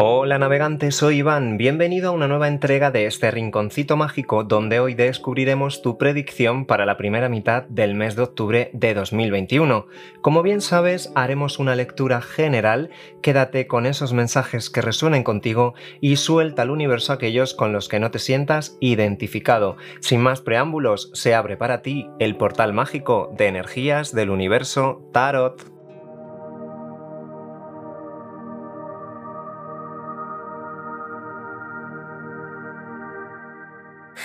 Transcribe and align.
Hola 0.00 0.38
navegantes, 0.38 0.94
soy 0.94 1.16
Iván, 1.16 1.56
bienvenido 1.56 2.10
a 2.10 2.12
una 2.12 2.28
nueva 2.28 2.46
entrega 2.46 2.92
de 2.92 3.06
este 3.06 3.32
rinconcito 3.32 3.96
mágico 3.96 4.44
donde 4.44 4.78
hoy 4.78 4.94
descubriremos 4.94 5.82
tu 5.82 5.98
predicción 5.98 6.66
para 6.66 6.86
la 6.86 6.96
primera 6.96 7.28
mitad 7.28 7.64
del 7.64 7.96
mes 7.96 8.14
de 8.14 8.22
octubre 8.22 8.70
de 8.72 8.94
2021. 8.94 9.86
Como 10.20 10.42
bien 10.44 10.60
sabes, 10.60 11.10
haremos 11.16 11.58
una 11.58 11.74
lectura 11.74 12.20
general, 12.20 12.90
quédate 13.22 13.66
con 13.66 13.86
esos 13.86 14.12
mensajes 14.12 14.70
que 14.70 14.82
resuenen 14.82 15.24
contigo 15.24 15.74
y 16.00 16.14
suelta 16.14 16.62
al 16.62 16.70
universo 16.70 17.12
aquellos 17.12 17.52
con 17.52 17.72
los 17.72 17.88
que 17.88 17.98
no 17.98 18.12
te 18.12 18.20
sientas 18.20 18.76
identificado. 18.78 19.78
Sin 19.98 20.20
más 20.20 20.42
preámbulos, 20.42 21.10
se 21.12 21.34
abre 21.34 21.56
para 21.56 21.82
ti 21.82 22.08
el 22.20 22.36
portal 22.36 22.72
mágico 22.72 23.34
de 23.36 23.48
energías 23.48 24.14
del 24.14 24.30
universo 24.30 25.02
Tarot. 25.12 25.77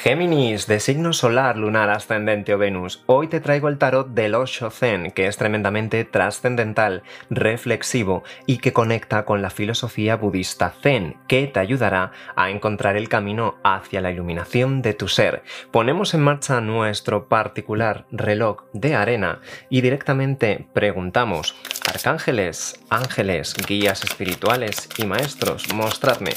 Géminis, 0.03 0.67
de 0.67 0.81
signo 0.81 1.13
solar, 1.13 1.55
lunar, 1.55 1.89
ascendente 1.89 2.53
o 2.53 2.57
Venus, 2.57 3.01
hoy 3.05 3.29
te 3.29 3.39
traigo 3.39 3.69
el 3.69 3.77
tarot 3.77 4.09
del 4.09 4.35
Osho 4.35 4.69
Zen, 4.69 5.11
que 5.11 5.27
es 5.27 5.37
tremendamente 5.37 6.03
trascendental, 6.03 7.03
reflexivo 7.29 8.21
y 8.45 8.57
que 8.57 8.73
conecta 8.73 9.23
con 9.23 9.41
la 9.41 9.49
filosofía 9.49 10.17
budista 10.17 10.71
Zen, 10.71 11.15
que 11.29 11.47
te 11.47 11.61
ayudará 11.61 12.11
a 12.35 12.49
encontrar 12.49 12.97
el 12.97 13.07
camino 13.07 13.55
hacia 13.63 14.01
la 14.01 14.11
iluminación 14.11 14.81
de 14.81 14.93
tu 14.93 15.07
ser. 15.07 15.41
Ponemos 15.71 16.13
en 16.13 16.19
marcha 16.19 16.59
nuestro 16.59 17.29
particular 17.29 18.05
reloj 18.11 18.65
de 18.73 18.95
arena 18.95 19.39
y 19.69 19.79
directamente 19.79 20.67
preguntamos, 20.73 21.55
arcángeles, 21.87 22.77
ángeles, 22.89 23.55
guías 23.65 24.03
espirituales 24.03 24.89
y 24.97 25.05
maestros, 25.05 25.73
mostradme 25.73 26.33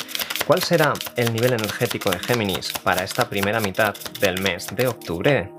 ¿Cuál 0.46 0.62
será 0.62 0.92
el 1.16 1.32
nivel 1.32 1.54
energético 1.54 2.08
de 2.10 2.20
Géminis 2.20 2.72
para 2.84 3.02
esta 3.02 3.28
primera 3.28 3.58
mitad 3.58 3.96
del 4.20 4.40
mes 4.40 4.68
de 4.76 4.86
octubre? 4.86 5.50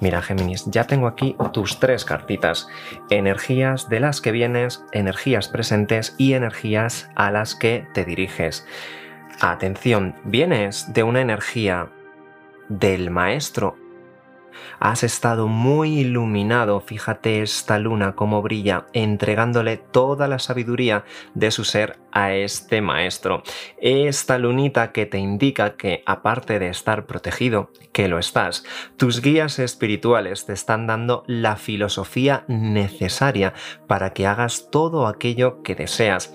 Mira 0.00 0.20
Géminis, 0.20 0.66
ya 0.66 0.86
tengo 0.86 1.06
aquí 1.06 1.34
tus 1.54 1.80
tres 1.80 2.04
cartitas. 2.04 2.68
Energías 3.08 3.88
de 3.88 3.98
las 4.00 4.20
que 4.20 4.30
vienes, 4.30 4.84
energías 4.92 5.48
presentes 5.48 6.14
y 6.18 6.34
energías 6.34 7.08
a 7.14 7.30
las 7.30 7.54
que 7.54 7.86
te 7.94 8.04
diriges. 8.04 8.66
Atención, 9.40 10.14
vienes 10.24 10.92
de 10.92 11.02
una 11.02 11.22
energía 11.22 11.88
del 12.68 13.08
maestro 13.08 13.78
Has 14.78 15.02
estado 15.02 15.46
muy 15.46 16.00
iluminado, 16.00 16.80
fíjate 16.80 17.42
esta 17.42 17.78
luna 17.78 18.14
cómo 18.14 18.42
brilla, 18.42 18.86
entregándole 18.92 19.76
toda 19.76 20.28
la 20.28 20.38
sabiduría 20.38 21.04
de 21.34 21.50
su 21.50 21.64
ser 21.64 21.98
a 22.12 22.34
este 22.34 22.80
maestro. 22.80 23.42
Esta 23.80 24.38
lunita 24.38 24.92
que 24.92 25.06
te 25.06 25.18
indica 25.18 25.76
que 25.76 26.02
aparte 26.06 26.58
de 26.58 26.68
estar 26.68 27.06
protegido, 27.06 27.70
que 27.92 28.08
lo 28.08 28.18
estás, 28.18 28.64
tus 28.96 29.20
guías 29.20 29.58
espirituales 29.58 30.46
te 30.46 30.52
están 30.52 30.86
dando 30.86 31.24
la 31.26 31.56
filosofía 31.56 32.44
necesaria 32.48 33.54
para 33.86 34.12
que 34.12 34.26
hagas 34.26 34.68
todo 34.70 35.06
aquello 35.06 35.62
que 35.62 35.74
deseas. 35.74 36.32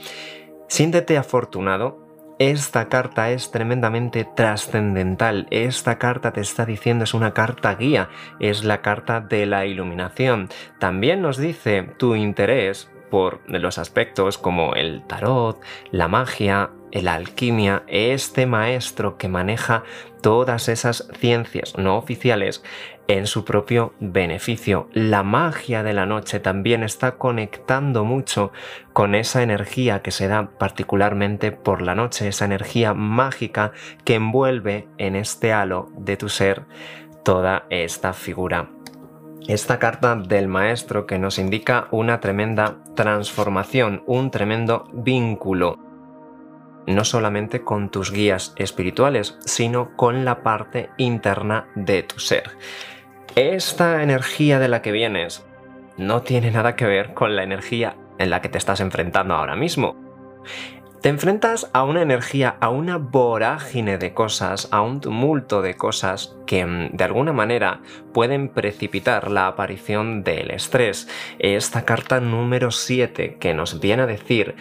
Siéntete 0.67 1.17
afortunado 1.17 2.04
esta 2.37 2.89
carta 2.89 3.31
es 3.31 3.51
tremendamente 3.51 4.25
trascendental. 4.25 5.47
Esta 5.51 5.97
carta 5.97 6.33
te 6.33 6.41
está 6.41 6.65
diciendo 6.65 7.03
es 7.03 7.13
una 7.13 7.33
carta 7.33 7.75
guía, 7.75 8.09
es 8.39 8.63
la 8.63 8.81
carta 8.81 9.21
de 9.21 9.45
la 9.45 9.65
iluminación. 9.65 10.49
También 10.79 11.21
nos 11.21 11.37
dice 11.37 11.83
tu 11.97 12.15
interés 12.15 12.89
por 13.09 13.39
los 13.47 13.77
aspectos 13.77 14.37
como 14.37 14.73
el 14.73 15.03
tarot, 15.03 15.61
la 15.91 16.07
magia, 16.07 16.71
la 16.91 17.13
alquimia, 17.13 17.83
este 17.87 18.45
maestro 18.45 19.17
que 19.17 19.29
maneja 19.29 19.83
todas 20.21 20.69
esas 20.69 21.07
ciencias 21.19 21.77
no 21.77 21.97
oficiales 21.97 22.63
en 23.07 23.27
su 23.27 23.45
propio 23.45 23.93
beneficio. 23.99 24.89
La 24.93 25.23
magia 25.23 25.83
de 25.83 25.93
la 25.93 26.05
noche 26.05 26.39
también 26.39 26.83
está 26.83 27.17
conectando 27.17 28.03
mucho 28.03 28.51
con 28.93 29.15
esa 29.15 29.43
energía 29.43 30.01
que 30.01 30.11
se 30.11 30.27
da 30.27 30.49
particularmente 30.57 31.51
por 31.51 31.81
la 31.81 31.95
noche, 31.95 32.27
esa 32.27 32.45
energía 32.45 32.93
mágica 32.93 33.71
que 34.03 34.15
envuelve 34.15 34.87
en 34.97 35.15
este 35.15 35.53
halo 35.53 35.89
de 35.97 36.17
tu 36.17 36.29
ser 36.29 36.65
toda 37.23 37.65
esta 37.69 38.13
figura. 38.13 38.69
Esta 39.47 39.77
carta 39.77 40.15
del 40.15 40.47
maestro 40.47 41.05
que 41.05 41.19
nos 41.19 41.37
indica 41.37 41.87
una 41.91 42.19
tremenda 42.19 42.77
transformación, 42.95 44.03
un 44.07 44.31
tremendo 44.31 44.89
vínculo 44.91 45.85
no 46.87 47.03
solamente 47.03 47.61
con 47.63 47.89
tus 47.89 48.11
guías 48.11 48.53
espirituales, 48.57 49.37
sino 49.45 49.95
con 49.95 50.25
la 50.25 50.43
parte 50.43 50.89
interna 50.97 51.67
de 51.75 52.03
tu 52.03 52.19
ser. 52.19 52.51
Esta 53.35 54.01
energía 54.01 54.59
de 54.59 54.69
la 54.69 54.81
que 54.81 54.93
vienes 54.93 55.45
no 55.97 56.21
tiene 56.21 56.51
nada 56.51 56.77
que 56.77 56.85
ver 56.85 57.13
con 57.13 57.35
la 57.35 57.43
energía 57.43 57.97
en 58.17 58.29
la 58.29 58.41
que 58.41 58.47
te 58.47 58.57
estás 58.57 58.79
enfrentando 58.79 59.33
ahora 59.33 59.57
mismo. 59.57 59.97
Te 61.01 61.09
enfrentas 61.09 61.69
a 61.73 61.83
una 61.83 62.01
energía, 62.01 62.55
a 62.61 62.69
una 62.69 62.97
vorágine 62.97 63.97
de 63.97 64.13
cosas, 64.13 64.69
a 64.71 64.81
un 64.81 65.01
tumulto 65.01 65.61
de 65.61 65.75
cosas 65.75 66.35
que 66.47 66.65
mm, 66.65 66.91
de 66.93 67.03
alguna 67.03 67.33
manera 67.33 67.81
pueden 68.13 68.47
precipitar 68.47 69.29
la 69.29 69.47
aparición 69.47 70.23
del 70.23 70.51
estrés. 70.51 71.09
Esta 71.37 71.83
carta 71.83 72.21
número 72.21 72.71
7 72.71 73.35
que 73.37 73.53
nos 73.53 73.81
viene 73.81 74.03
a 74.03 74.07
decir 74.07 74.55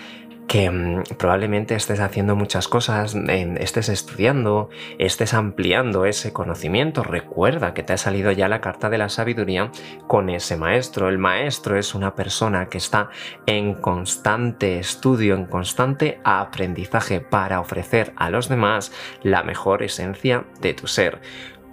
que 0.49 0.71
mm, 0.71 1.03
probablemente 1.19 1.75
estés 1.75 2.01
haciendo 2.01 2.37
muchas 2.37 2.69
cosas, 2.69 3.15
estés 3.15 3.89
estudiando, 3.89 4.71
estés 4.99 5.35
ampliando 5.35 6.05
ese 6.05 6.33
conocimiento. 6.33 7.03
Recuerda 7.03 7.75
que 7.75 7.83
te 7.83 7.93
ha 7.93 7.99
salido 7.99 8.33
ya 8.33 8.49
la 8.49 8.61
carta 8.61 8.91
de 8.91 8.99
la 8.99 9.09
sabiduría 9.09 9.71
con 10.07 10.29
ese 10.31 10.57
maestro. 10.57 11.09
El 11.09 11.19
maestro 11.19 11.79
es 11.79 11.95
una 11.95 12.15
persona 12.15 12.69
que 12.69 12.79
está 12.79 13.11
en 13.47 13.75
constante 13.75 14.79
estudio, 14.79 15.35
en 15.35 15.47
constante 15.47 16.21
aprendizaje 16.25 17.21
para 17.21 17.61
ofrecer 17.61 18.13
a 18.17 18.31
los 18.31 18.49
demás 18.49 18.93
la 19.23 19.43
mejor 19.43 19.83
esencia 19.83 20.45
de 20.61 20.75
tu 20.75 20.87
ser. 20.87 21.21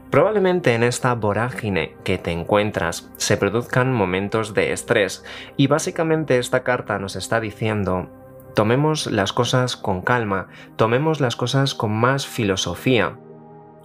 Probablemente 0.09 0.73
en 0.73 0.83
esta 0.83 1.13
vorágine 1.15 1.95
que 2.03 2.17
te 2.17 2.31
encuentras 2.31 3.09
se 3.15 3.37
produzcan 3.37 3.93
momentos 3.93 4.53
de 4.53 4.73
estrés 4.73 5.23
y 5.55 5.67
básicamente 5.67 6.37
esta 6.37 6.63
carta 6.63 6.99
nos 6.99 7.15
está 7.15 7.39
diciendo 7.39 8.09
Tomemos 8.55 9.07
las 9.07 9.31
cosas 9.31 9.77
con 9.77 10.01
calma, 10.01 10.47
tomemos 10.75 11.21
las 11.21 11.35
cosas 11.35 11.73
con 11.73 11.91
más 11.91 12.27
filosofía. 12.27 13.17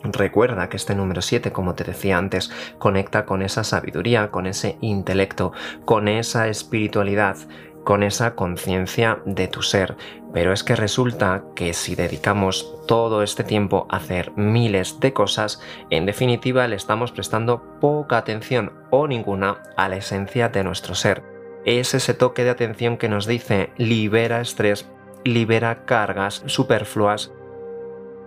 Recuerda 0.02 0.68
que 0.68 0.76
este 0.76 0.94
número 0.94 1.22
7, 1.22 1.52
como 1.52 1.74
te 1.74 1.84
decía 1.84 2.18
antes, 2.18 2.50
conecta 2.78 3.26
con 3.26 3.42
esa 3.42 3.62
sabiduría, 3.62 4.30
con 4.30 4.46
ese 4.46 4.76
intelecto, 4.80 5.52
con 5.84 6.08
esa 6.08 6.48
espiritualidad, 6.48 7.36
con 7.84 8.02
esa 8.02 8.34
conciencia 8.34 9.20
de 9.24 9.46
tu 9.46 9.62
ser. 9.62 9.96
Pero 10.32 10.52
es 10.52 10.64
que 10.64 10.74
resulta 10.74 11.44
que 11.54 11.72
si 11.72 11.94
dedicamos 11.94 12.74
todo 12.88 13.22
este 13.22 13.44
tiempo 13.44 13.86
a 13.88 13.98
hacer 13.98 14.32
miles 14.36 14.98
de 14.98 15.12
cosas, 15.12 15.60
en 15.90 16.06
definitiva 16.06 16.66
le 16.66 16.74
estamos 16.76 17.12
prestando 17.12 17.62
poca 17.80 18.18
atención 18.18 18.72
o 18.90 19.06
ninguna 19.06 19.62
a 19.76 19.88
la 19.88 19.96
esencia 19.96 20.48
de 20.48 20.64
nuestro 20.64 20.96
ser 20.96 21.35
es 21.66 21.94
ese 21.94 22.14
toque 22.14 22.44
de 22.44 22.50
atención 22.50 22.96
que 22.96 23.08
nos 23.08 23.26
dice 23.26 23.70
libera 23.76 24.40
estrés, 24.40 24.88
libera 25.24 25.84
cargas 25.84 26.42
superfluas 26.46 27.32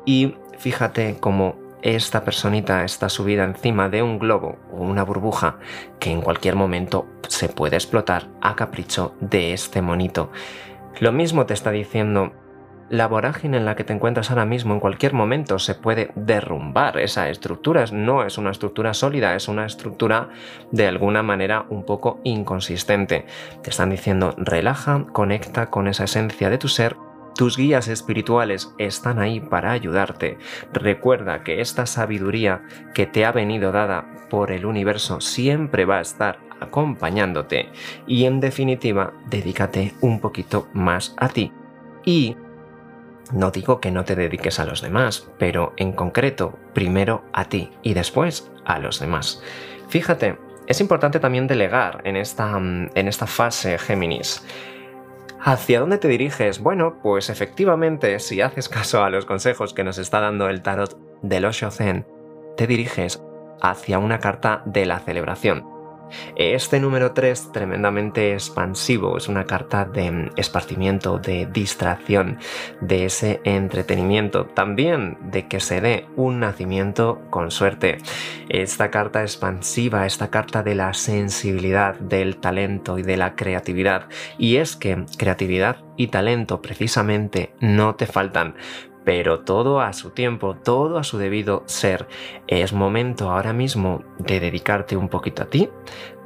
y 0.05 0.35
fíjate 0.57 1.17
cómo 1.19 1.55
esta 1.81 2.25
personita 2.25 2.83
está 2.83 3.07
subida 3.07 3.45
encima 3.45 3.87
de 3.87 4.03
un 4.03 4.19
globo 4.19 4.57
o 4.73 4.83
una 4.83 5.03
burbuja 5.03 5.59
que 5.99 6.11
en 6.11 6.21
cualquier 6.21 6.55
momento 6.55 7.07
se 7.29 7.47
puede 7.47 7.77
explotar 7.77 8.27
a 8.41 8.57
capricho 8.57 9.15
de 9.21 9.53
este 9.53 9.81
monito. 9.81 10.29
Lo 10.99 11.13
mismo 11.13 11.45
te 11.45 11.53
está 11.53 11.71
diciendo 11.71 12.33
la 12.89 13.07
vorágine 13.07 13.57
en 13.57 13.65
la 13.65 13.75
que 13.75 13.83
te 13.83 13.93
encuentras 13.93 14.29
ahora 14.29 14.45
mismo 14.45 14.73
en 14.73 14.79
cualquier 14.79 15.13
momento 15.13 15.59
se 15.59 15.75
puede 15.75 16.11
derrumbar. 16.15 16.99
Esa 16.99 17.29
estructura 17.29 17.85
no 17.91 18.23
es 18.23 18.37
una 18.37 18.51
estructura 18.51 18.93
sólida, 18.93 19.35
es 19.35 19.47
una 19.47 19.65
estructura 19.65 20.29
de 20.71 20.87
alguna 20.87 21.23
manera 21.23 21.65
un 21.69 21.83
poco 21.83 22.19
inconsistente. 22.23 23.25
Te 23.61 23.69
están 23.69 23.89
diciendo 23.89 24.33
relaja, 24.37 25.05
conecta 25.11 25.69
con 25.69 25.87
esa 25.87 26.05
esencia 26.05 26.49
de 26.49 26.57
tu 26.57 26.67
ser 26.67 26.95
tus 27.39 27.55
guías 27.55 27.87
espirituales 27.87 28.73
están 28.77 29.19
ahí 29.19 29.39
para 29.39 29.71
ayudarte. 29.71 30.37
Recuerda 30.73 31.41
que 31.41 31.61
esta 31.61 31.85
sabiduría 31.85 32.63
que 32.93 33.05
te 33.05 33.23
ha 33.23 33.31
venido 33.31 33.71
dada 33.71 34.27
por 34.29 34.51
el 34.51 34.65
universo 34.65 35.21
siempre 35.21 35.85
va 35.85 35.99
a 35.99 36.01
estar 36.01 36.39
acompañándote 36.59 37.69
y 38.05 38.25
en 38.25 38.41
definitiva 38.41 39.13
dedícate 39.29 39.93
un 40.01 40.19
poquito 40.19 40.67
más 40.73 41.15
a 41.15 41.29
ti. 41.29 41.53
Y 42.03 42.35
no 43.31 43.51
digo 43.51 43.79
que 43.79 43.91
no 43.91 44.05
te 44.05 44.15
dediques 44.15 44.59
a 44.59 44.65
los 44.65 44.81
demás, 44.81 45.29
pero 45.37 45.73
en 45.77 45.91
concreto, 45.91 46.57
primero 46.73 47.23
a 47.33 47.45
ti 47.45 47.71
y 47.81 47.93
después 47.93 48.51
a 48.65 48.79
los 48.79 48.99
demás. 48.99 49.41
Fíjate, 49.89 50.37
es 50.67 50.81
importante 50.81 51.19
también 51.19 51.47
delegar 51.47 52.01
en 52.03 52.15
esta, 52.15 52.57
en 52.57 53.07
esta 53.07 53.27
fase 53.27 53.77
Géminis. 53.77 54.43
¿Hacia 55.41 55.79
dónde 55.79 55.97
te 55.97 56.07
diriges? 56.07 56.59
Bueno, 56.59 56.99
pues 57.01 57.29
efectivamente, 57.29 58.19
si 58.19 58.41
haces 58.41 58.67
caso 58.67 59.03
a 59.03 59.09
los 59.09 59.25
consejos 59.25 59.73
que 59.73 59.83
nos 59.83 59.97
está 59.97 60.19
dando 60.19 60.49
el 60.49 60.61
tarot 60.61 60.97
del 61.21 61.45
Osho 61.45 61.71
Zen, 61.71 62.05
te 62.57 62.67
diriges 62.67 63.23
hacia 63.61 63.99
una 63.99 64.19
carta 64.19 64.63
de 64.65 64.85
la 64.85 64.99
celebración. 64.99 65.78
Este 66.35 66.79
número 66.79 67.11
3, 67.11 67.51
tremendamente 67.51 68.33
expansivo, 68.33 69.17
es 69.17 69.27
una 69.27 69.45
carta 69.45 69.85
de 69.85 70.31
esparcimiento, 70.35 71.17
de 71.17 71.45
distracción, 71.45 72.37
de 72.81 73.05
ese 73.05 73.41
entretenimiento, 73.43 74.45
también 74.45 75.17
de 75.21 75.47
que 75.47 75.59
se 75.59 75.81
dé 75.81 76.05
un 76.15 76.39
nacimiento 76.39 77.21
con 77.29 77.51
suerte. 77.51 77.97
Esta 78.49 78.89
carta 78.91 79.21
expansiva, 79.21 80.05
esta 80.05 80.29
carta 80.29 80.63
de 80.63 80.75
la 80.75 80.93
sensibilidad, 80.93 81.95
del 81.99 82.37
talento 82.37 82.97
y 82.97 83.03
de 83.03 83.17
la 83.17 83.35
creatividad. 83.35 84.07
Y 84.37 84.57
es 84.57 84.75
que 84.75 85.05
creatividad 85.17 85.77
y 85.97 86.07
talento 86.07 86.61
precisamente 86.61 87.53
no 87.59 87.95
te 87.95 88.05
faltan 88.05 88.55
pero 89.09 89.39
todo 89.39 89.81
a 89.81 89.91
su 89.93 90.11
tiempo, 90.11 90.55
todo 90.55 90.99
a 90.99 91.03
su 91.03 91.17
debido 91.17 91.63
ser. 91.65 92.07
Es 92.45 92.73
momento 92.73 93.31
ahora 93.31 93.53
mismo 93.53 94.03
de 94.19 94.39
dedicarte 94.39 94.95
un 94.95 95.09
poquito 95.09 95.41
a 95.41 95.45
ti, 95.47 95.67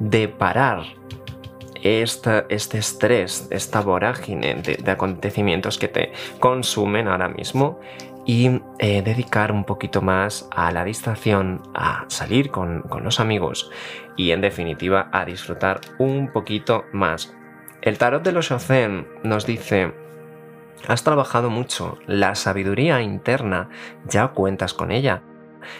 de 0.00 0.28
parar 0.28 0.82
este 1.82 2.44
estrés, 2.76 3.48
esta 3.48 3.80
vorágine 3.80 4.56
de, 4.56 4.90
acontecimientos 4.90 5.78
que 5.78 5.88
te 5.88 6.12
consumen 6.40 7.08
ahora 7.08 7.30
mismo 7.30 7.80
y 8.26 8.60
eh, 8.78 9.00
dedicar 9.00 9.50
un 9.50 9.64
poquito 9.64 10.02
más 10.02 10.46
a 10.50 10.70
la 10.70 10.84
distracción, 10.84 11.62
a 11.72 12.04
salir 12.08 12.50
con, 12.50 12.84
los 13.02 13.18
amigos 13.18 13.70
y 14.14 14.32
en 14.32 14.42
definitiva 14.42 15.08
a 15.10 15.24
disfrutar 15.24 15.80
un 15.96 16.30
poquito 16.30 16.84
más. 16.92 17.34
El 17.80 17.96
tarot 17.96 18.22
de 18.22 18.32
los 18.32 18.50
Shozen 18.50 19.06
nos 19.22 19.46
dice 19.46 20.03
Has 20.86 21.02
trabajado 21.02 21.48
mucho, 21.48 21.98
la 22.06 22.34
sabiduría 22.34 23.00
interna 23.00 23.70
ya 24.06 24.28
cuentas 24.28 24.74
con 24.74 24.92
ella. 24.92 25.22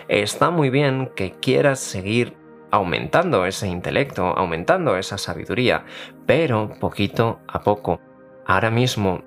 Está 0.08 0.50
muy 0.50 0.70
bien 0.70 1.10
que 1.14 1.32
quieras 1.32 1.78
seguir 1.78 2.36
aumentando 2.70 3.44
ese 3.44 3.68
intelecto, 3.68 4.26
aumentando 4.26 4.96
esa 4.96 5.18
sabiduría, 5.18 5.84
pero 6.26 6.70
poquito 6.80 7.40
a 7.46 7.60
poco. 7.60 8.00
Ahora 8.46 8.70
mismo, 8.70 9.22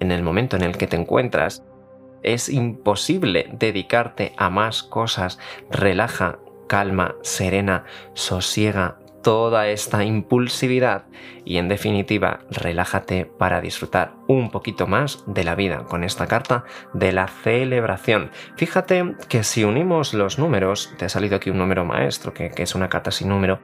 en 0.00 0.10
el 0.10 0.22
momento 0.22 0.56
en 0.56 0.62
el 0.62 0.78
que 0.78 0.86
te 0.86 0.96
encuentras, 0.96 1.62
es 2.22 2.48
imposible 2.48 3.50
dedicarte 3.52 4.32
a 4.38 4.48
más 4.48 4.82
cosas. 4.82 5.38
Relaja, 5.70 6.38
calma, 6.66 7.16
serena, 7.22 7.84
sosiega, 8.14 8.99
toda 9.22 9.68
esta 9.68 10.04
impulsividad 10.04 11.04
y 11.44 11.58
en 11.58 11.68
definitiva 11.68 12.40
relájate 12.50 13.26
para 13.26 13.60
disfrutar 13.60 14.14
un 14.28 14.50
poquito 14.50 14.86
más 14.86 15.24
de 15.26 15.44
la 15.44 15.54
vida 15.54 15.84
con 15.84 16.04
esta 16.04 16.26
carta 16.26 16.64
de 16.94 17.12
la 17.12 17.28
celebración. 17.28 18.30
Fíjate 18.56 19.16
que 19.28 19.44
si 19.44 19.64
unimos 19.64 20.14
los 20.14 20.38
números, 20.38 20.92
te 20.98 21.04
ha 21.04 21.08
salido 21.08 21.36
aquí 21.36 21.50
un 21.50 21.58
número 21.58 21.84
maestro 21.84 22.32
que, 22.32 22.50
es 22.56 22.74
una 22.74 22.88
carta 22.88 23.10
sin 23.10 23.28
número, 23.28 23.60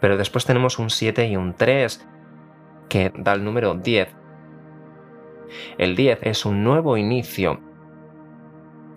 pero 0.00 0.16
después 0.16 0.44
tenemos 0.44 0.78
un 0.78 0.90
7 0.90 1.26
y 1.28 1.36
un 1.36 1.54
3 1.54 2.06
que 2.88 3.12
da 3.16 3.32
el 3.32 3.44
número 3.44 3.74
10. 3.74 4.08
El 5.78 5.96
10 5.96 6.20
es 6.22 6.44
un 6.44 6.64
nuevo 6.64 6.96
inicio 6.96 7.60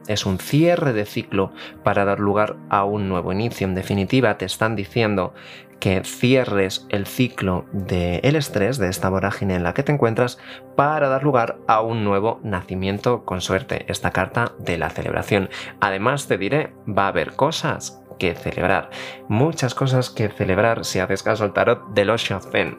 es 0.07 0.25
un 0.25 0.39
cierre 0.39 0.93
de 0.93 1.05
ciclo 1.05 1.51
para 1.83 2.05
dar 2.05 2.19
lugar 2.19 2.55
a 2.69 2.83
un 2.83 3.09
nuevo 3.09 3.31
inicio. 3.31 3.67
En 3.67 3.75
definitiva, 3.75 4.37
te 4.37 4.45
están 4.45 4.75
diciendo 4.75 5.33
que 5.79 6.03
cierres 6.03 6.85
el 6.89 7.05
ciclo 7.05 7.65
del 7.71 8.35
estrés, 8.35 8.77
de 8.77 8.89
esta 8.89 9.09
vorágine 9.09 9.55
en 9.55 9.63
la 9.63 9.73
que 9.73 9.83
te 9.83 9.91
encuentras, 9.91 10.39
para 10.75 11.07
dar 11.07 11.23
lugar 11.23 11.57
a 11.67 11.81
un 11.81 12.03
nuevo 12.03 12.39
nacimiento 12.43 13.25
con 13.25 13.41
suerte. 13.41 13.85
Esta 13.87 14.11
carta 14.11 14.53
de 14.59 14.77
la 14.77 14.89
celebración. 14.89 15.49
Además, 15.79 16.27
te 16.27 16.37
diré, 16.37 16.73
va 16.87 17.05
a 17.05 17.09
haber 17.09 17.33
cosas 17.33 18.01
que 18.17 18.33
celebrar. 18.33 18.89
Muchas 19.27 19.75
cosas 19.75 20.09
que 20.09 20.29
celebrar 20.29 20.85
si 20.85 20.99
haces 20.99 21.23
caso 21.23 21.43
al 21.43 21.53
tarot 21.53 21.93
del 21.93 22.09
Osho 22.09 22.39
Zen. 22.39 22.77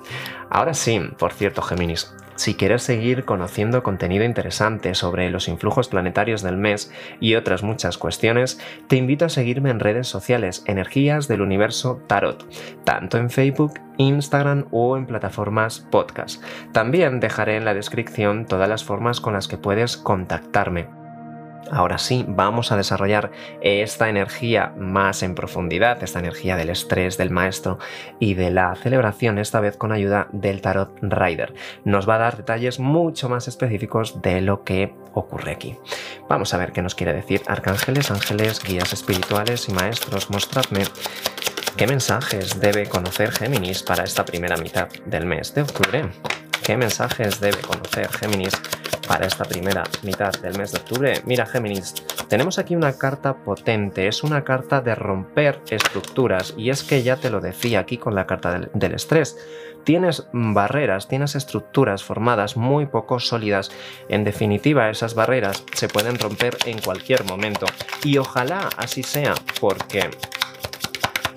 Ahora 0.50 0.74
sí, 0.74 1.00
por 1.18 1.32
cierto, 1.32 1.62
Géminis, 1.62 2.12
si 2.38 2.54
quieres 2.54 2.84
seguir 2.84 3.24
conociendo 3.24 3.82
contenido 3.82 4.24
interesante 4.24 4.94
sobre 4.94 5.28
los 5.28 5.48
influjos 5.48 5.88
planetarios 5.88 6.40
del 6.40 6.56
mes 6.56 6.92
y 7.18 7.34
otras 7.34 7.64
muchas 7.64 7.98
cuestiones, 7.98 8.60
te 8.86 8.94
invito 8.94 9.24
a 9.24 9.28
seguirme 9.28 9.70
en 9.70 9.80
redes 9.80 10.06
sociales 10.06 10.62
Energías 10.66 11.26
del 11.26 11.42
Universo 11.42 12.00
Tarot, 12.06 12.48
tanto 12.84 13.18
en 13.18 13.28
Facebook, 13.28 13.74
Instagram 13.96 14.66
o 14.70 14.96
en 14.96 15.06
plataformas 15.06 15.80
podcast. 15.90 16.40
También 16.70 17.18
dejaré 17.18 17.56
en 17.56 17.64
la 17.64 17.74
descripción 17.74 18.46
todas 18.46 18.68
las 18.68 18.84
formas 18.84 19.20
con 19.20 19.32
las 19.32 19.48
que 19.48 19.58
puedes 19.58 19.96
contactarme. 19.96 20.97
Ahora 21.70 21.98
sí, 21.98 22.24
vamos 22.26 22.72
a 22.72 22.76
desarrollar 22.76 23.30
esta 23.60 24.08
energía 24.08 24.72
más 24.78 25.22
en 25.22 25.34
profundidad, 25.34 26.02
esta 26.02 26.18
energía 26.18 26.56
del 26.56 26.70
estrés, 26.70 27.18
del 27.18 27.30
maestro 27.30 27.78
y 28.18 28.34
de 28.34 28.50
la 28.50 28.74
celebración, 28.76 29.38
esta 29.38 29.60
vez 29.60 29.76
con 29.76 29.92
ayuda 29.92 30.28
del 30.32 30.62
Tarot 30.62 30.96
Rider. 31.02 31.54
Nos 31.84 32.08
va 32.08 32.14
a 32.14 32.18
dar 32.18 32.36
detalles 32.38 32.78
mucho 32.78 33.28
más 33.28 33.48
específicos 33.48 34.22
de 34.22 34.40
lo 34.40 34.64
que 34.64 34.94
ocurre 35.14 35.52
aquí. 35.52 35.76
Vamos 36.28 36.54
a 36.54 36.58
ver 36.58 36.72
qué 36.72 36.82
nos 36.82 36.94
quiere 36.94 37.12
decir 37.12 37.42
arcángeles, 37.46 38.10
ángeles, 38.10 38.62
guías 38.62 38.92
espirituales 38.92 39.68
y 39.68 39.72
maestros. 39.72 40.30
Mostradme 40.30 40.84
qué 41.76 41.86
mensajes 41.86 42.60
debe 42.60 42.88
conocer 42.88 43.30
Géminis 43.32 43.82
para 43.82 44.04
esta 44.04 44.24
primera 44.24 44.56
mitad 44.56 44.88
del 45.06 45.26
mes 45.26 45.54
de 45.54 45.62
octubre. 45.62 46.08
¿Qué 46.62 46.76
mensajes 46.76 47.40
debe 47.40 47.58
conocer 47.58 48.08
Géminis 48.10 48.52
para 49.08 49.26
esta 49.26 49.44
primera 49.44 49.82
mitad 50.02 50.32
del 50.34 50.56
mes 50.58 50.70
de 50.70 50.78
octubre. 50.78 51.22
Mira, 51.24 51.46
Géminis, 51.46 51.94
tenemos 52.28 52.58
aquí 52.58 52.76
una 52.76 52.92
carta 52.98 53.38
potente, 53.38 54.06
es 54.06 54.22
una 54.22 54.44
carta 54.44 54.82
de 54.82 54.94
romper 54.94 55.62
estructuras 55.70 56.54
y 56.58 56.68
es 56.68 56.82
que 56.82 57.02
ya 57.02 57.16
te 57.16 57.30
lo 57.30 57.40
decía 57.40 57.80
aquí 57.80 57.96
con 57.96 58.14
la 58.14 58.26
carta 58.26 58.60
del, 58.72 58.92
estrés. 58.92 59.36
Tienes 59.84 60.28
barreras, 60.32 61.08
tienes 61.08 61.34
estructuras 61.34 62.04
formadas 62.04 62.58
muy 62.58 62.84
poco 62.84 63.18
sólidas. 63.18 63.70
En 64.10 64.24
definitiva, 64.24 64.90
esas 64.90 65.14
barreras 65.14 65.64
se 65.72 65.88
pueden 65.88 66.18
romper 66.18 66.58
en 66.66 66.78
cualquier 66.78 67.24
momento. 67.24 67.64
Y 68.04 68.18
ojalá 68.18 68.68
así 68.76 69.02
sea, 69.02 69.34
porque 69.58 70.10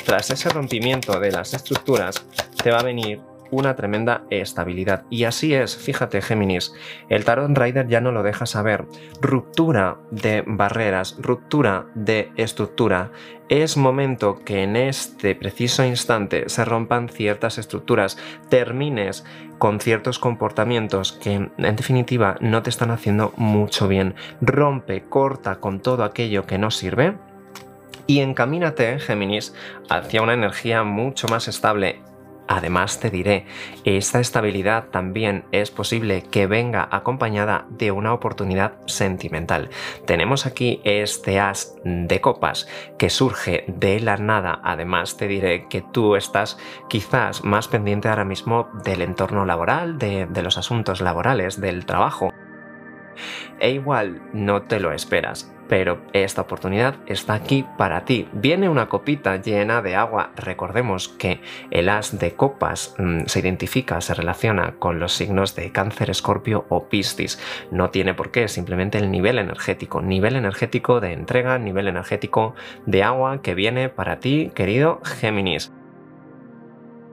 tras 0.06 0.30
ese 0.30 0.50
rompimiento 0.50 1.18
de 1.20 1.32
las 1.32 1.54
estructuras 1.54 2.22
te 2.62 2.72
va 2.72 2.80
a 2.80 2.84
venir 2.84 3.31
una 3.52 3.76
tremenda 3.76 4.24
estabilidad. 4.30 5.04
Y 5.10 5.26
así 5.26 5.54
es, 5.54 5.78
fíjate 5.78 6.22
Géminis, 6.22 6.74
el 7.10 7.26
Tarot 7.26 7.56
Rider 7.58 7.88
ya 7.88 8.02
no 8.02 8.12
lo 8.12 8.24
deja 8.24 8.46
saber. 8.46 8.86
Ruptura 9.22 9.98
de 10.10 10.44
barreras, 10.48 11.18
ruptura 11.20 11.86
de 11.94 12.32
estructura. 12.38 13.12
Es 13.50 13.78
momento 13.78 14.40
que 14.46 14.64
en 14.64 14.76
este 14.76 15.36
preciso 15.36 15.84
instante 15.84 16.48
se 16.48 16.64
rompan 16.64 17.10
ciertas 17.10 17.58
estructuras, 17.58 18.18
termines 18.50 19.26
con 19.58 19.80
ciertos 19.80 20.20
comportamientos 20.20 21.12
que 21.12 21.34
en 21.34 21.76
definitiva 21.76 22.38
no 22.40 22.64
te 22.64 22.70
están 22.70 22.92
haciendo 22.92 23.34
mucho 23.36 23.88
bien. 23.88 24.16
Rompe, 24.40 25.04
corta 25.04 25.58
con 25.58 25.82
todo 25.82 26.04
aquello 26.04 26.46
que 26.46 26.58
no 26.58 26.72
sirve 26.72 27.16
y 28.08 28.20
encamínate, 28.20 29.00
Géminis, 29.00 29.54
hacia 29.90 30.22
una 30.22 30.34
energía 30.34 30.84
mucho 30.84 31.28
más 31.28 31.48
estable 31.48 32.02
Además 32.52 33.00
te 33.00 33.10
diré, 33.10 33.46
esta 33.86 34.20
estabilidad 34.20 34.90
también 34.90 35.46
es 35.54 35.72
posible 35.72 36.24
que 36.24 36.48
venga 36.48 36.86
acompañada 36.92 37.66
de 37.70 37.92
una 37.92 38.14
oportunidad 38.14 38.74
sentimental. 38.88 39.70
Tenemos 40.06 40.46
aquí 40.46 40.82
este 40.84 41.40
as 41.40 41.78
de 41.86 42.20
copas 42.20 42.68
que 42.98 43.10
surge 43.10 43.64
de 43.68 44.02
la 44.02 44.18
nada. 44.18 44.60
Además 44.66 45.16
te 45.16 45.30
diré 45.30 45.70
que 45.70 45.82
tú 45.82 46.18
estás 46.18 46.58
quizás 46.90 47.46
más 47.46 47.70
pendiente 47.70 48.10
ahora 48.10 48.26
mismo 48.26 48.68
del 48.84 49.02
entorno 49.02 49.46
laboral, 49.46 49.98
de, 49.98 50.28
los 50.44 50.58
asuntos 50.58 51.00
laborales, 51.00 51.62
del 51.62 51.86
trabajo. 51.86 52.34
E 53.62 53.72
igual 53.72 54.22
no 54.34 54.64
te 54.64 54.82
lo 54.82 54.92
esperas 54.92 55.56
pero 55.72 56.02
esta 56.12 56.42
oportunidad 56.42 56.96
está 57.06 57.34
aquí 57.34 57.66
para 57.78 58.04
ti. 58.04 58.28
Viene 58.34 58.68
una 58.68 58.90
copita 58.90 59.38
llena 59.38 59.82
de 59.82 59.96
agua. 59.96 60.34
Recordemos 60.36 61.08
que 61.08 61.40
el 61.70 61.88
as 61.88 62.20
de 62.20 62.34
copas 62.34 62.94
mm, 62.98 63.22
se 63.28 63.40
identifica, 63.40 64.02
se 64.02 64.14
relaciona 64.14 64.74
con 64.80 65.00
los 65.00 65.14
signos 65.14 65.56
de 65.56 65.72
cáncer, 65.72 66.10
escorpio 66.10 66.66
o 66.68 66.90
piscis. 66.90 67.40
No 67.72 67.90
tiene 67.90 68.14
por 68.14 68.32
qué, 68.32 68.50
simplemente 68.50 68.98
el 68.98 69.12
nivel 69.12 69.40
energético. 69.40 70.02
Nivel 70.02 70.36
energético 70.36 71.00
de 71.00 71.14
entrega, 71.14 71.58
nivel 71.58 71.88
energético 71.88 72.54
de 72.86 73.04
agua 73.04 73.42
que 73.42 73.56
viene 73.56 73.88
para 73.88 74.20
ti, 74.20 74.52
querido 74.54 75.00
Géminis. 75.06 75.72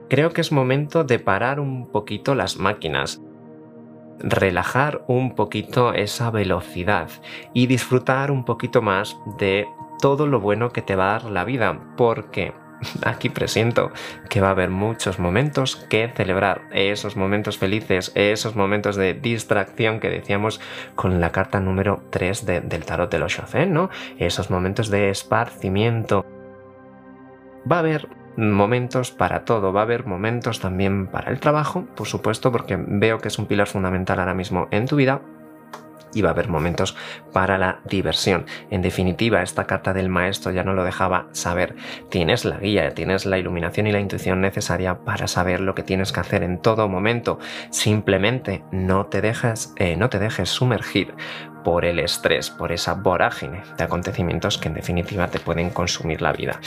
Creo 0.09 0.31
que 0.31 0.41
es 0.41 0.51
momento 0.51 1.05
de 1.05 1.19
parar 1.19 1.61
un 1.61 1.89
poquito 1.89 2.35
las 2.35 2.57
máquinas 2.57 3.21
relajar 4.19 5.03
un 5.07 5.35
poquito 5.35 5.93
esa 5.93 6.31
velocidad 6.31 7.09
y 7.53 7.67
disfrutar 7.67 8.31
un 8.31 8.45
poquito 8.45 8.81
más 8.81 9.17
de 9.37 9.67
todo 10.01 10.27
lo 10.27 10.39
bueno 10.39 10.69
que 10.69 10.81
te 10.81 10.95
va 10.95 11.09
a 11.09 11.19
dar 11.19 11.31
la 11.31 11.43
vida, 11.43 11.79
porque 11.97 12.53
aquí 13.05 13.29
presiento 13.29 13.91
que 14.29 14.41
va 14.41 14.49
a 14.49 14.51
haber 14.51 14.69
muchos 14.69 15.19
momentos 15.19 15.75
que 15.75 16.09
celebrar, 16.15 16.63
esos 16.71 17.15
momentos 17.15 17.57
felices, 17.57 18.11
esos 18.15 18.55
momentos 18.55 18.95
de 18.95 19.13
distracción 19.13 19.99
que 19.99 20.09
decíamos 20.09 20.59
con 20.95 21.19
la 21.19 21.31
carta 21.31 21.59
número 21.59 22.03
3 22.09 22.45
del 22.45 22.85
tarot 22.85 23.11
de 23.11 23.19
los 23.19 23.33
Shofen, 23.33 23.73
¿no? 23.73 23.89
Esos 24.17 24.49
momentos 24.49 24.89
de 24.89 25.09
esparcimiento. 25.09 26.25
Va 27.69 27.77
a 27.77 27.79
haber 27.79 28.07
momentos 28.39 29.11
para 29.11 29.45
todo, 29.45 29.73
va 29.73 29.81
a 29.81 29.83
haber 29.83 30.05
momentos 30.05 30.59
también 30.59 31.07
para 31.07 31.31
el 31.31 31.39
trabajo, 31.39 31.85
por 31.95 32.07
supuesto, 32.07 32.51
porque 32.51 32.77
veo 32.77 33.19
que 33.19 33.27
es 33.27 33.37
un 33.37 33.45
pilar 33.45 33.67
fundamental 33.67 34.19
ahora 34.19 34.33
mismo 34.33 34.67
en 34.71 34.85
tu 34.85 34.95
vida, 34.95 35.21
y 36.13 36.21
va 36.21 36.29
a 36.29 36.33
haber 36.33 36.47
momentos 36.47 36.95
para 37.33 37.57
la 37.57 37.79
diversión. 37.85 38.45
En 38.69 38.81
definitiva, 38.81 39.41
esta 39.41 39.65
carta 39.65 39.93
del 39.93 40.09
maestro 40.09 40.51
ya 40.51 40.63
no 40.63 40.73
lo 40.73 40.83
dejaba 40.83 41.27
saber. 41.31 41.75
Tienes 42.09 42.45
la 42.45 42.57
guía, 42.57 42.93
tienes 42.93 43.25
la 43.25 43.37
iluminación 43.37 43.87
y 43.87 43.91
la 43.91 43.99
intuición 43.99 44.41
necesaria 44.41 44.99
para 44.99 45.27
saber 45.27 45.59
lo 45.59 45.75
que 45.75 45.83
tienes 45.83 46.11
que 46.11 46.19
hacer 46.19 46.43
en 46.43 46.59
todo 46.59 46.87
momento. 46.87 47.39
Simplemente 47.69 48.63
no 48.71 49.05
te 49.05 49.21
dejes, 49.21 49.73
eh, 49.77 49.95
no 49.97 50.09
te 50.09 50.19
dejes 50.19 50.49
sumergir 50.49 51.13
por 51.63 51.85
el 51.85 51.99
estrés, 51.99 52.49
por 52.49 52.71
esa 52.71 52.93
vorágine 52.93 53.61
de 53.77 53.83
acontecimientos 53.83 54.57
que 54.57 54.69
en 54.69 54.75
definitiva 54.75 55.27
te 55.27 55.39
pueden 55.39 55.69
consumir 55.69 56.21
la 56.21 56.31
vida 56.31 56.59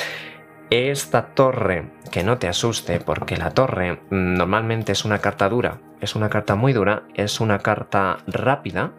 esta 0.72 1.34
torre, 1.34 1.92
que 2.10 2.24
no 2.24 2.38
te 2.38 2.48
asuste, 2.48 2.98
porque 2.98 3.36
la 3.36 3.50
torre 3.50 4.00
normalmente 4.10 4.92
es 4.92 5.04
una 5.04 5.18
carta 5.18 5.50
dura, 5.50 5.80
es 6.00 6.16
una 6.16 6.30
carta 6.30 6.54
muy 6.54 6.72
dura, 6.72 7.02
es 7.14 7.40
una 7.40 7.58
carta 7.58 8.18
rápida, 8.26 8.92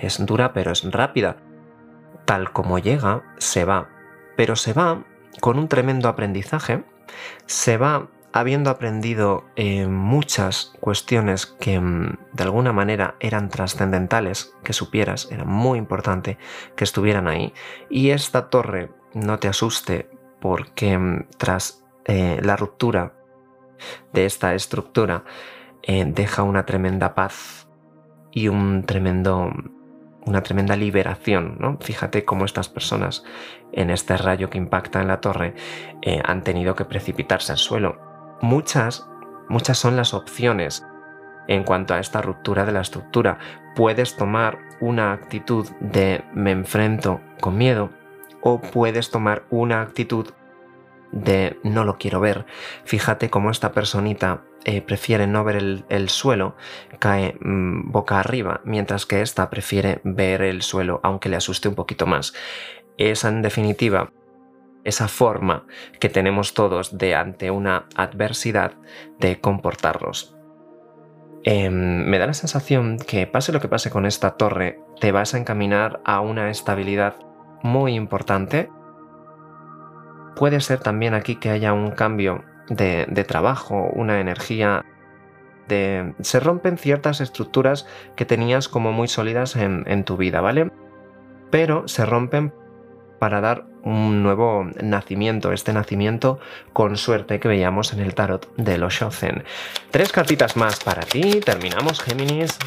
es 0.00 0.24
dura 0.24 0.52
pero 0.52 0.70
es 0.70 0.84
rápida. 0.90 1.38
Tal 2.24 2.52
como 2.52 2.78
llega, 2.78 3.22
se 3.38 3.64
va. 3.64 3.88
Pero 4.36 4.54
se 4.54 4.72
va 4.72 5.04
con 5.40 5.58
un 5.58 5.68
tremendo 5.68 6.08
aprendizaje, 6.08 6.84
se 7.46 7.78
va 7.78 8.08
habiendo 8.32 8.70
aprendido 8.70 9.44
eh, 9.56 9.86
muchas 9.86 10.72
cuestiones 10.78 11.46
que 11.46 11.80
mm, 11.80 12.18
de 12.32 12.42
alguna 12.44 12.72
manera 12.72 13.16
eran 13.18 13.48
trascendentales, 13.48 14.54
que 14.62 14.72
supieras, 14.72 15.28
era 15.32 15.44
muy 15.44 15.78
importante 15.78 16.38
que 16.76 16.84
estuvieran 16.84 17.26
ahí. 17.26 17.54
Y 17.88 18.10
esta 18.10 18.50
torre, 18.50 18.90
no 19.14 19.38
te 19.38 19.48
asuste, 19.48 20.10
porque 20.40 20.96
mm, 20.96 21.28
tras 21.38 21.84
eh, 22.04 22.40
la 22.42 22.56
ruptura 22.56 23.14
de 24.12 24.26
esta 24.26 24.54
estructura, 24.54 25.24
eh, 25.82 26.04
deja 26.06 26.42
una 26.42 26.64
tremenda 26.66 27.14
paz 27.14 27.68
y 28.32 28.48
un 28.48 28.84
tremendo 28.84 29.50
una 30.26 30.42
tremenda 30.42 30.76
liberación. 30.76 31.56
¿no? 31.58 31.78
Fíjate 31.80 32.24
cómo 32.24 32.44
estas 32.44 32.68
personas 32.68 33.24
en 33.72 33.90
este 33.90 34.16
rayo 34.16 34.50
que 34.50 34.58
impacta 34.58 35.00
en 35.00 35.08
la 35.08 35.20
torre 35.20 35.54
eh, 36.02 36.20
han 36.24 36.42
tenido 36.42 36.74
que 36.74 36.84
precipitarse 36.84 37.52
al 37.52 37.58
suelo. 37.58 37.98
Muchas, 38.42 39.08
muchas 39.48 39.78
son 39.78 39.96
las 39.96 40.14
opciones 40.14 40.84
en 41.48 41.62
cuanto 41.62 41.94
a 41.94 42.00
esta 42.00 42.20
ruptura 42.22 42.64
de 42.66 42.72
la 42.72 42.80
estructura. 42.80 43.38
Puedes 43.76 44.16
tomar 44.16 44.58
una 44.80 45.12
actitud 45.12 45.68
de 45.80 46.24
me 46.34 46.50
enfrento 46.50 47.20
con 47.40 47.56
miedo 47.56 47.90
o 48.42 48.60
puedes 48.60 49.10
tomar 49.10 49.44
una 49.50 49.82
actitud 49.82 50.28
de 51.12 51.58
no 51.62 51.84
lo 51.84 51.98
quiero 51.98 52.20
ver. 52.20 52.46
Fíjate 52.84 53.30
cómo 53.30 53.50
esta 53.50 53.72
personita 53.72 54.44
eh, 54.64 54.82
prefiere 54.82 55.26
no 55.26 55.44
ver 55.44 55.84
el, 55.88 56.08
suelo, 56.08 56.56
cae 56.98 57.36
mm, 57.40 57.90
boca 57.90 58.20
arriba, 58.20 58.60
mientras 58.64 59.06
que 59.06 59.22
esta 59.22 59.48
prefiere 59.50 60.00
ver 60.04 60.42
el 60.42 60.62
suelo, 60.62 61.00
aunque 61.02 61.28
le 61.28 61.36
asuste 61.36 61.68
un 61.68 61.74
poquito 61.74 62.06
más. 62.06 62.34
Es 62.98 63.24
en 63.24 63.42
definitiva 63.42 64.12
esa 64.84 65.08
forma 65.08 65.66
que 65.98 66.08
tenemos 66.08 66.54
todos 66.54 66.96
de 66.96 67.14
ante 67.14 67.50
una 67.50 67.86
adversidad 67.96 68.74
de 69.18 69.40
comportarnos. 69.40 70.36
Em, 71.42 72.04
me 72.04 72.18
da 72.18 72.26
la 72.26 72.34
sensación 72.34 72.98
que 72.98 73.26
pase 73.26 73.52
lo 73.52 73.60
que 73.60 73.68
pase 73.68 73.90
con 73.90 74.04
esta 74.04 74.32
torre, 74.32 74.80
te 75.00 75.12
vas 75.12 75.34
a 75.34 75.38
encaminar 75.38 76.00
a 76.04 76.20
una 76.20 76.50
estabilidad 76.50 77.14
muy 77.66 77.94
importante 77.94 78.70
Puede 80.36 80.60
ser 80.60 80.80
también 80.80 81.14
aquí 81.14 81.36
que 81.36 81.48
haya 81.48 81.72
un 81.72 81.90
cambio 81.92 82.44
de, 82.68 83.06
trabajo, 83.26 83.88
una 83.94 84.20
energía 84.20 84.84
de... 85.66 86.14
Se 86.20 86.40
rompen 86.40 86.76
ciertas 86.76 87.22
estructuras 87.22 87.86
que 88.16 88.26
tenías 88.26 88.68
como 88.68 88.92
muy 88.92 89.08
sólidas 89.08 89.56
en, 89.56 90.04
tu 90.04 90.18
vida, 90.18 90.42
¿vale? 90.42 90.70
Pero 91.50 91.88
se 91.88 92.04
rompen 92.04 92.52
para 93.18 93.40
dar 93.40 93.64
un 93.82 94.22
nuevo 94.22 94.66
nacimiento, 94.82 95.52
este 95.52 95.72
nacimiento 95.72 96.38
con 96.74 96.98
suerte 96.98 97.40
que 97.40 97.48
veíamos 97.48 97.94
en 97.94 98.00
el 98.00 98.14
tarot 98.14 98.54
de 98.56 98.76
los 98.76 98.92
Shozen. 98.92 99.42
Tres 99.90 100.12
cartitas 100.12 100.54
más 100.58 100.84
para 100.84 101.00
ti, 101.00 101.40
terminamos 101.40 102.02
Géminis. 102.02 102.58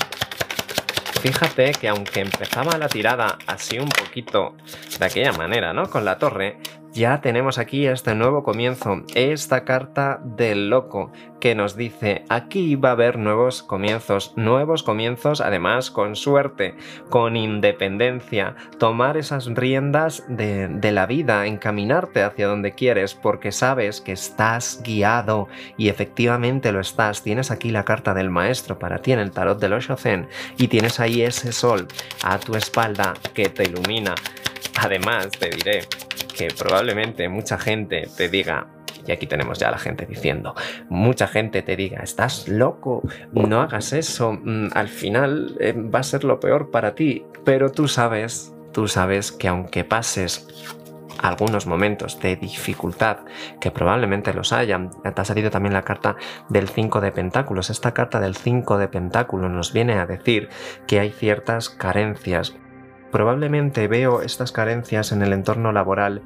Fíjate 1.22 1.74
que 1.74 1.90
aunque 1.90 2.22
empezaba 2.22 2.78
la 2.78 2.88
tirada 2.88 3.38
así 3.46 3.78
un 3.78 3.90
poquito 3.90 4.56
de 4.98 5.06
aquella 5.06 5.34
manera, 5.34 5.74
¿no? 5.74 5.90
Con 5.90 6.06
la 6.06 6.18
torre, 6.18 6.58
ya 6.94 7.20
tenemos 7.20 7.58
aquí 7.58 7.88
este 7.88 8.16
nuevo 8.16 8.42
comienzo, 8.42 9.04
esta 9.16 9.66
carta 9.66 10.22
del 10.24 10.70
loco 10.70 11.12
que 11.40 11.56
nos 11.56 11.76
dice 11.76 12.24
aquí 12.30 12.76
va 12.76 12.90
a 12.90 12.94
haber 12.94 13.18
nuevos 13.18 13.64
comienzos, 13.64 14.34
nuevos 14.36 14.84
comienzos 14.84 15.42
además 15.42 15.92
con 15.92 16.16
suerte, 16.16 16.76
con 17.10 17.36
independencia, 17.36 18.56
tomar 18.78 19.18
esas 19.18 19.46
riendas 19.48 20.24
de, 20.28 20.68
de 20.68 20.92
la 20.92 21.06
vida, 21.06 21.46
encaminarte 21.46 22.24
hacia 22.24 22.48
donde 22.48 22.74
quieres 22.74 23.16
porque 23.16 23.52
sabes 23.52 24.02
que 24.02 24.12
estás 24.12 24.82
guiado 24.84 25.48
y 25.78 25.90
efectivamente 25.90 26.72
lo 26.72 26.80
estás. 26.80 27.24
Tienes 27.24 27.52
aquí 27.52 27.72
la 27.72 27.86
carta 27.86 28.14
del 28.14 28.30
maestro 28.30 28.80
para 28.80 29.02
ti 29.02 29.12
en 29.12 29.20
el 29.20 29.32
tarot 29.32 29.60
del 29.60 29.74
Oshozen 29.74 30.28
y 30.58 30.68
tienes 30.68 31.00
ahí 31.00 31.22
ese 31.22 31.52
sol 31.52 31.88
a 32.24 32.40
tu 32.40 32.56
espalda 32.56 33.14
que 33.34 33.50
te 33.50 33.64
ilumina. 33.64 34.16
Además, 34.80 35.30
te 35.32 35.50
diré 35.50 35.82
que 36.36 36.48
probablemente 36.58 37.28
mucha 37.28 37.58
gente 37.58 38.08
te 38.16 38.30
diga, 38.30 38.68
y 39.08 39.12
aquí 39.12 39.28
tenemos 39.28 39.60
ya 39.60 39.70
a 39.70 39.72
la 39.72 39.78
gente 39.78 40.06
diciendo, 40.06 40.56
mucha 40.90 41.28
gente 41.28 41.62
te 41.62 41.76
diga, 41.76 42.02
estás 42.02 42.48
loco, 42.48 43.02
no 43.32 43.62
hagas 43.62 43.94
eso, 43.94 44.34
mm, 44.34 44.70
al 44.74 44.88
final 44.88 45.56
eh, 45.60 45.74
va 45.74 46.00
a 46.00 46.04
ser 46.04 46.24
lo 46.24 46.40
peor 46.40 46.72
para 46.72 46.96
ti, 46.96 47.26
pero 47.44 47.72
tú 47.72 47.88
sabes, 47.88 48.54
tú 48.72 48.88
sabes 48.88 49.32
que 49.32 49.48
aunque 49.48 49.84
pases 49.84 50.48
algunos 51.22 51.68
momentos 51.68 52.20
de 52.20 52.36
dificultad, 52.36 53.18
que 53.60 53.72
probablemente 53.72 54.34
los 54.34 54.54
hayan. 54.54 54.90
Te 54.90 55.22
ha 55.22 55.26
salido 55.26 55.52
también 55.52 55.74
la 55.74 55.84
carta 55.84 56.16
del 56.50 56.70
5 56.70 57.02
de 57.02 57.12
pentáculos. 57.12 57.70
Esta 57.70 57.94
carta 57.94 58.20
del 58.20 58.36
5 58.36 58.78
de 58.78 58.88
pentáculos 58.88 59.52
nos 59.52 59.74
viene 59.74 59.94
a 59.94 60.06
decir 60.06 60.50
que 60.88 61.00
hay 61.00 61.12
ciertas 61.12 61.70
carencias 61.70 62.56
Probablemente 63.12 63.88
veo 63.88 64.22
estas 64.22 64.52
carencias 64.52 65.12
en 65.12 65.22
el 65.22 65.34
entorno 65.34 65.72
laboral. 65.72 66.22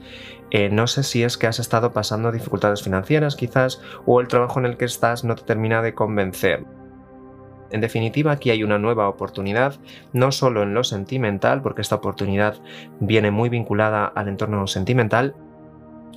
Eh, 0.52 0.70
no 0.70 0.88
sé 0.88 1.04
si 1.04 1.24
es 1.24 1.38
que 1.38 1.48
has 1.48 1.60
estado 1.60 1.94
pasando 1.94 2.32
dificultades 2.32 2.84
financieras 2.84 3.36
quizás 3.36 3.82
o 4.06 4.20
el 4.20 4.28
trabajo 4.28 4.60
en 4.60 4.66
el 4.66 4.78
que 4.78 4.86
estás 4.86 5.24
no 5.24 5.36
te 5.36 5.44
termina 5.44 5.82
de 5.82 5.94
convencer. 5.94 6.66
En 7.72 7.82
definitiva, 7.82 8.32
aquí 8.32 8.52
hay 8.52 8.64
una 8.64 8.78
nueva 8.78 9.10
oportunidad, 9.10 9.80
no 10.14 10.32
solo 10.32 10.62
en 10.62 10.76
lo 10.76 10.84
sentimental, 10.84 11.64
porque 11.64 11.82
esta 11.82 11.96
oportunidad 11.96 12.58
viene 13.00 13.32
muy 13.32 13.50
vinculada 13.50 14.06
al 14.06 14.28
entorno 14.28 14.68
sentimental, 14.68 15.34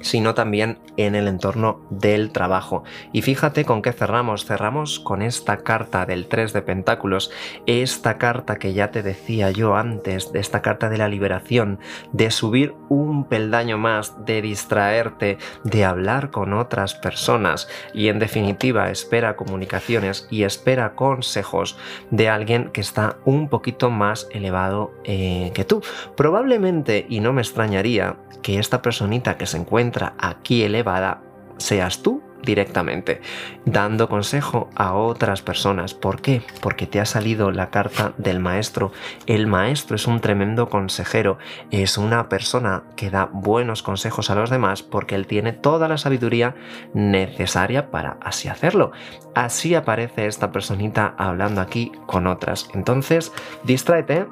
sino 0.01 0.35
también 0.35 0.79
en 0.97 1.15
el 1.15 1.29
entorno 1.29 1.81
del 1.91 2.31
trabajo. 2.31 2.85
Y 3.13 3.23
fíjate 3.23 3.65
con 3.65 3.83
qué 3.83 3.93
cerramos. 3.93 4.45
Cerramos 4.45 5.01
con 5.01 5.23
esta 5.23 5.59
carta 5.59 6.07
del 6.07 6.27
3 6.27 6.53
de 6.53 6.63
Pentáculos, 6.63 7.31
esta 7.67 8.19
carta 8.19 8.57
que 8.57 8.73
ya 8.73 8.91
te 8.91 9.03
decía 9.03 9.51
yo 9.51 9.77
antes, 9.77 10.33
de 10.33 10.41
esta 10.41 10.63
carta 10.63 10.89
de 10.89 10.99
la 10.99 11.09
liberación, 11.09 11.79
de 12.13 12.31
subir 12.31 12.75
un 12.89 13.25
peldaño 13.25 13.79
más, 13.79 14.25
de 14.25 14.43
distraerte, 14.43 15.39
de 15.65 15.85
hablar 15.85 16.31
con 16.31 16.53
otras 16.53 16.95
personas 16.95 17.69
y 17.93 18.09
en 18.09 18.19
definitiva 18.19 18.91
espera 18.91 19.37
comunicaciones 19.37 20.27
y 20.31 20.45
espera 20.45 20.95
consejos 20.95 21.77
de 22.11 22.29
alguien 22.29 22.71
que 22.71 22.81
está 22.81 23.17
un 23.25 23.49
poquito 23.49 23.91
más 23.91 24.29
elevado 24.31 24.93
eh, 25.05 25.51
que 25.55 25.65
tú. 25.65 25.83
Probablemente, 26.17 27.07
y 27.09 27.21
no 27.21 27.33
me 27.33 27.43
extrañaría, 27.43 28.17
que 28.43 28.59
esta 28.61 28.81
personita 28.81 29.37
que 29.37 29.47
se 29.47 29.57
encuentra 29.87 30.15
aquí 30.19 30.65
elevada 30.65 31.23
seas 31.59 32.03
tú 32.03 32.23
directamente, 32.43 33.21
dando 33.65 34.09
consejo 34.09 34.69
a 34.77 34.95
otras 34.95 35.43
personas. 35.43 35.95
¿Por 35.95 36.21
qué? 36.21 36.43
Porque 36.61 36.87
te 36.87 37.01
ha 37.01 37.07
salido 37.07 37.51
la 37.51 37.71
carta 37.71 38.13
del 38.19 38.41
maestro. 38.41 38.93
El 39.27 39.47
maestro 39.47 39.97
es 39.97 40.07
un 40.07 40.21
tremendo 40.21 40.69
consejero, 40.69 41.39
es 41.71 41.99
una 41.99 42.29
persona 42.29 42.85
que 42.95 43.11
da 43.11 43.29
buenos 43.33 43.83
consejos 43.83 44.31
a 44.31 44.35
los 44.35 44.51
demás 44.51 44.83
porque 44.83 45.15
él 45.15 45.27
tiene 45.27 45.53
toda 45.53 45.89
la 45.89 45.99
sabiduría 45.99 46.55
necesaria 46.95 47.91
para 47.91 48.19
así 48.23 48.49
hacerlo. 48.49 48.93
Así 49.35 49.75
aparece 49.75 50.27
esta 50.27 50.53
personita 50.53 51.15
hablando 51.19 51.61
aquí 51.61 51.91
con 52.07 52.27
otras. 52.27 52.69
Entonces, 52.75 53.33
distráete, 53.65 54.27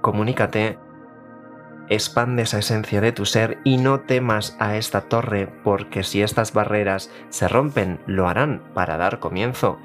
comunícate, 0.00 0.78
expande 1.90 2.42
esa 2.42 2.60
esencia 2.60 3.02
de 3.02 3.12
tu 3.12 3.26
ser 3.26 3.58
y 3.64 3.76
no 3.76 4.00
temas 4.00 4.56
a 4.58 4.76
esta 4.76 5.02
torre 5.02 5.48
porque 5.62 6.02
si 6.02 6.22
estas 6.22 6.54
barreras 6.54 7.10
se 7.28 7.48
rompen 7.48 8.00
lo 8.06 8.28
harán 8.28 8.62
para 8.72 8.96
dar 8.96 9.18
comienzo 9.18 9.78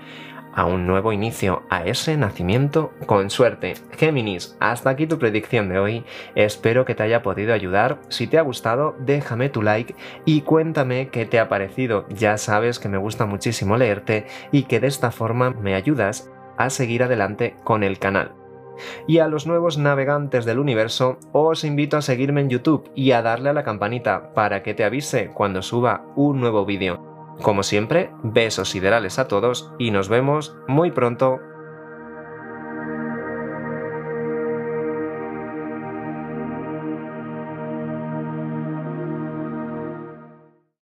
a 0.56 0.66
un 0.66 0.88
nuevo 0.88 1.12
inicio, 1.12 1.64
a 1.70 1.84
ese 1.84 2.16
nacimiento 2.16 2.94
con 3.06 3.30
suerte. 3.30 3.74
Géminis, 3.98 4.56
hasta 4.62 4.90
aquí 4.90 5.06
tu 5.06 5.20
predicción 5.20 5.68
de 5.68 5.80
hoy. 5.80 6.06
Espero 6.34 6.86
que 6.86 6.96
te 6.96 7.04
haya 7.04 7.22
podido 7.22 7.54
ayudar. 7.54 8.00
Si 8.08 8.26
te 8.26 8.38
ha 8.38 8.42
gustado, 8.42 8.96
déjame 9.00 9.50
tu 9.50 9.62
like 9.62 9.96
y 10.24 10.42
cuéntame 10.42 11.10
qué 11.10 11.26
te 11.26 11.40
ha 11.40 11.50
parecido. 11.50 12.08
Ya 12.08 12.38
sabes 12.38 12.80
que 12.80 12.88
me 12.88 12.98
gusta 12.98 13.26
muchísimo 13.26 13.76
leerte 13.76 14.28
y 14.54 14.64
que 14.64 14.80
de 14.80 14.88
esta 14.88 15.12
forma 15.12 15.50
me 15.50 15.76
ayudas 15.76 16.32
a 16.58 16.70
seguir 16.70 17.04
adelante 17.04 17.58
con 17.66 17.84
el 17.84 18.00
canal. 18.00 18.45
Y 19.08 19.20
a 19.20 19.28
los 19.28 19.48
nuevos 19.48 19.78
navegantes 19.78 20.46
del 20.46 20.60
universo, 20.60 21.18
os 21.32 21.64
invito 21.64 21.98
a 21.98 22.02
seguirme 22.02 22.42
en 22.42 22.50
YouTube 22.50 22.90
y 22.96 23.12
a 23.12 23.22
darle 23.22 23.50
a 23.50 23.54
la 23.54 23.64
campanita 23.64 24.34
para 24.34 24.64
que 24.64 24.74
te 24.74 24.84
avise 24.84 25.32
cuando 25.34 25.62
suba 25.62 26.06
un 26.16 26.40
nuevo 26.40 26.66
vídeo. 26.66 27.00
Como 27.42 27.64
siempre, 27.64 28.12
besos 28.24 28.70
siderales 28.70 29.20
a 29.20 29.28
todos 29.28 29.72
y 29.78 29.92
nos 29.92 30.10
vemos 30.10 30.56
muy 30.68 30.92
pronto 30.92 31.40